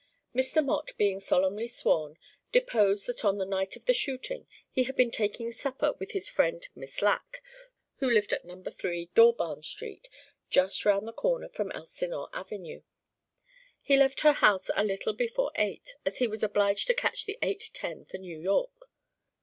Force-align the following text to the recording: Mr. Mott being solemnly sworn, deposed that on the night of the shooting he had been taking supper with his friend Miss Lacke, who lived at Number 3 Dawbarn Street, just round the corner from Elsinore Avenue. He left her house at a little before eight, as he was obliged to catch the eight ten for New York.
Mr. 0.33 0.65
Mott 0.65 0.93
being 0.97 1.19
solemnly 1.19 1.67
sworn, 1.67 2.17
deposed 2.51 3.05
that 3.05 3.23
on 3.23 3.37
the 3.37 3.45
night 3.45 3.75
of 3.75 3.85
the 3.85 3.93
shooting 3.93 4.47
he 4.71 4.85
had 4.85 4.95
been 4.95 5.11
taking 5.11 5.51
supper 5.51 5.93
with 5.99 6.13
his 6.13 6.27
friend 6.27 6.67
Miss 6.73 7.03
Lacke, 7.03 7.43
who 7.97 8.09
lived 8.09 8.33
at 8.33 8.43
Number 8.43 8.71
3 8.71 9.11
Dawbarn 9.13 9.61
Street, 9.61 10.09
just 10.49 10.85
round 10.85 11.07
the 11.07 11.13
corner 11.13 11.49
from 11.49 11.71
Elsinore 11.73 12.29
Avenue. 12.33 12.81
He 13.83 13.95
left 13.95 14.21
her 14.21 14.33
house 14.33 14.71
at 14.71 14.79
a 14.79 14.83
little 14.83 15.13
before 15.13 15.51
eight, 15.53 15.93
as 16.03 16.17
he 16.17 16.25
was 16.25 16.41
obliged 16.41 16.87
to 16.87 16.95
catch 16.95 17.25
the 17.27 17.37
eight 17.43 17.69
ten 17.71 18.03
for 18.05 18.17
New 18.17 18.39
York. 18.39 18.89